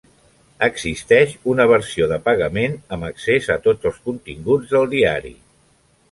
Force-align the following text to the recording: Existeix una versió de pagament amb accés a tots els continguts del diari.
Existeix 0.67 1.33
una 1.51 1.67
versió 1.71 2.07
de 2.11 2.17
pagament 2.29 2.73
amb 2.97 3.07
accés 3.09 3.49
a 3.57 3.57
tots 3.67 3.91
els 3.91 3.99
continguts 4.09 4.73
del 4.73 4.89
diari. 4.95 5.33